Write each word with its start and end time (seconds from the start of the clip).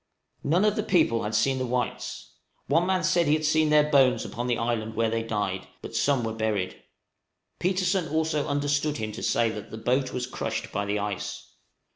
None 0.43 0.65
of 0.65 0.75
these 0.75 0.85
people 0.85 1.21
had 1.21 1.35
seen 1.35 1.59
the 1.59 1.65
whites; 1.67 2.31
one 2.65 2.87
man 2.87 3.03
said 3.03 3.27
he 3.27 3.33
had 3.35 3.45
seen 3.45 3.69
their 3.69 3.87
bones 3.87 4.25
upon 4.25 4.47
the 4.47 4.57
island 4.57 4.95
where 4.95 5.11
they 5.11 5.21
died, 5.21 5.67
but 5.83 5.95
some 5.95 6.23
were 6.23 6.33
buried. 6.33 6.81
Petersen 7.59 8.07
also 8.07 8.47
understood 8.47 8.97
him 8.97 9.11
to 9.11 9.21
say 9.21 9.51
that 9.51 9.69
the 9.69 9.77
boat 9.77 10.11
was 10.11 10.25
crushed 10.25 10.71
by 10.71 10.85
the 10.85 10.97
ice. 10.97 11.51